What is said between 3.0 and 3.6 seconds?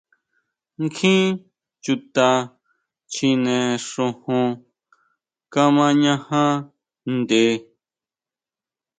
chjine